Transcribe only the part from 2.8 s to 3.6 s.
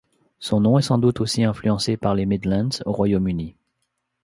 au Royaume-Uni.